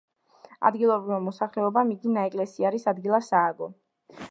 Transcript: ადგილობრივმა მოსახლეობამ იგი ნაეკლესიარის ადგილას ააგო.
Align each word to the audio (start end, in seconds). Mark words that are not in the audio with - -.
ადგილობრივმა 0.69 1.19
მოსახლეობამ 1.25 1.93
იგი 1.97 2.15
ნაეკლესიარის 2.17 2.91
ადგილას 2.95 3.33
ააგო. 3.43 3.71